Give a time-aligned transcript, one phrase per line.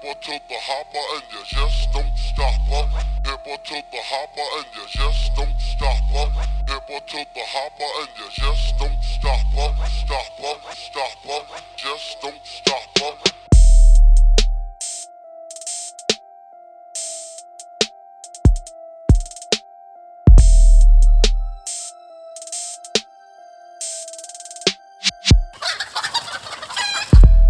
[0.00, 2.88] Hip to the hopper and you just don't stop up.
[3.26, 6.30] Hip to the hopper and you just don't stop up.
[6.68, 9.88] Hip to the hopper and you just don't stop up.
[9.88, 13.18] Stop up, stop up, just don't stop up.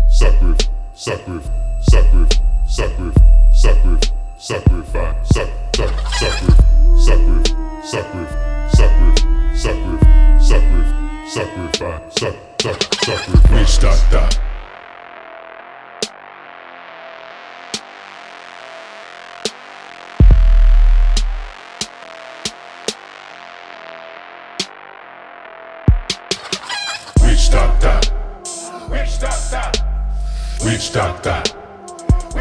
[0.09, 0.57] Sacri-
[0.95, 2.29] sacri- sacri-
[2.67, 3.13] sacri-
[3.53, 3.99] sacri-
[4.39, 6.49] sacrifice, sac- sac-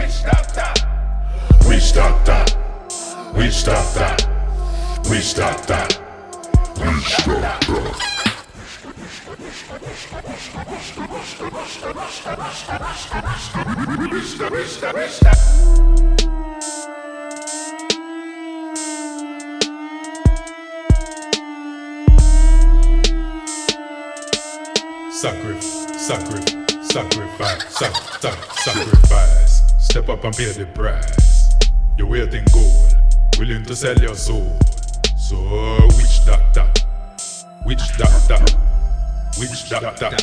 [0.09, 0.77] sac- sac-
[1.63, 1.67] sacrifice.
[1.67, 2.45] Witch doctor.
[3.35, 4.15] Witch doctor.
[5.09, 5.87] Witch doctor,
[6.79, 7.81] Witch doctor.
[9.37, 9.67] witch
[13.67, 14.55] doctor, Witch doctor.
[14.55, 14.97] Witch doctor.
[14.97, 16.27] Witch.
[25.11, 29.46] Sacrifice, sacrifice, sacrifice, sac, sac, sacrifice.
[29.89, 31.55] Step up and pay the price.
[31.97, 32.97] You're waiting gold,
[33.39, 34.59] willing to sell your soul.
[35.15, 35.39] So,
[35.95, 36.67] witch doctor,
[37.65, 38.43] witch doctor,
[39.39, 40.11] witch doctor.
[40.11, 40.19] Hip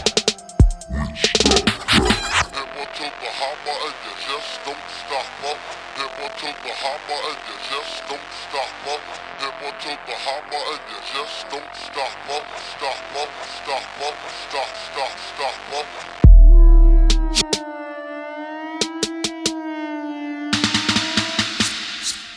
[2.92, 5.56] to the hopper and you just don't stop up.
[5.96, 9.00] Hip to hopper and you just don't stop up.
[9.40, 12.44] Hip to hopper and you just don't stop up.
[12.68, 14.83] Stop up, stop up, stop, stop,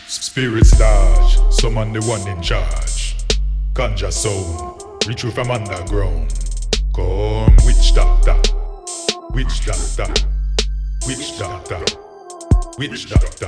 [0.09, 3.15] Spirits large, summon the one in charge.
[3.73, 4.81] Conjure sound,
[5.21, 6.33] you from underground.
[6.95, 8.35] Come, witch doctor,
[9.31, 10.07] witch doctor,
[11.05, 11.83] witch doctor,
[12.77, 13.47] witch doctor.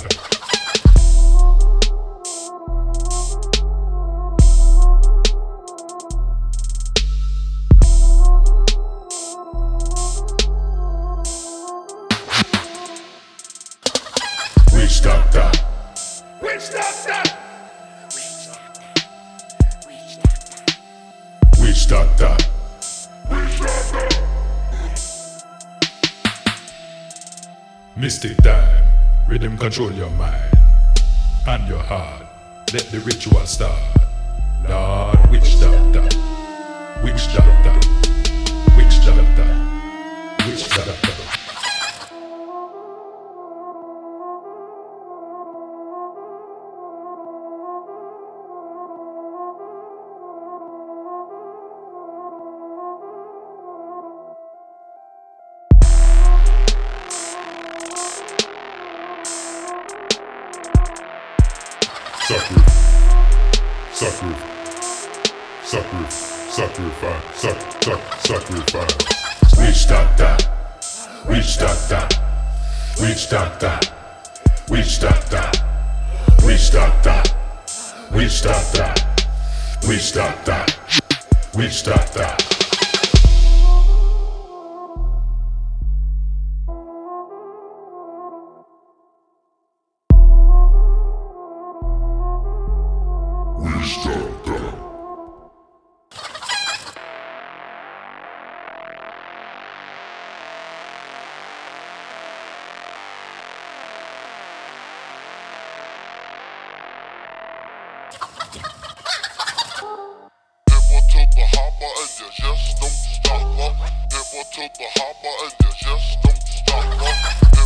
[14.73, 15.38] Witch doctor,
[16.71, 17.23] doctor,
[21.59, 22.37] witch doctor.
[27.95, 28.83] Mystic time,
[29.27, 30.53] rhythm control your mind
[31.47, 32.25] and your heart.
[32.73, 33.73] Let the ritual start.
[34.67, 36.03] Lord, witch doctor,
[37.03, 37.75] witch doctor,
[38.77, 39.49] witch doctor,
[40.45, 40.79] witch doctor.
[40.79, 41.48] Sacri- sacri-
[62.29, 62.61] sacri-
[66.47, 68.97] sacrifice, sac- sac- sacrifice.
[69.57, 70.37] Witch doctor,
[71.27, 72.07] witch doctor,
[73.01, 73.79] witch doctor,
[74.69, 75.51] witch doctor,
[76.45, 77.23] witch doctor,
[78.13, 78.93] witch doctor,
[79.87, 80.65] witch doctor,
[81.55, 82.35] witch doctor.
[82.37, 82.58] Hip
[112.19, 113.75] you just don't stop up.
[114.11, 117.17] Hip to the hopper and you just don't stop up.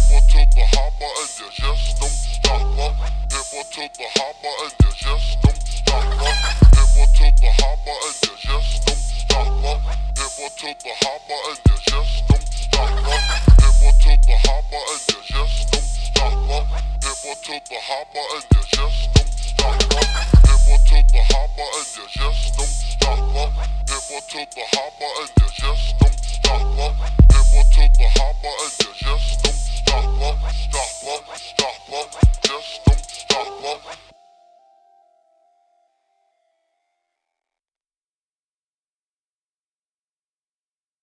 [0.10, 2.96] Hip to the hopper and you just don't stop up.
[3.34, 6.38] Hip to the hopper and you just don't stop up.
[6.94, 9.82] Hip to the hopper and you just don't stop up.
[10.22, 13.24] Hip to the hopper and you just don't stop up.
[13.82, 16.68] Hip to the hopper and you just don't stop up.
[17.02, 18.53] Hip to the hopper and
[24.34, 27.03] to the hopper and you just don't stop.